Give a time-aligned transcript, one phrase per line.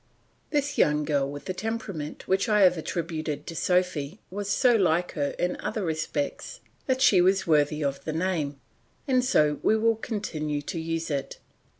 [0.49, 5.11] This young girl with the temperament which I have attributed to Sophy was so like
[5.11, 8.59] her in other respects that she was worthy of the name,
[9.07, 11.37] and so we will continue to use it.